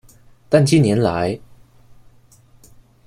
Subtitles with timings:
[0.49, 1.39] 但近年來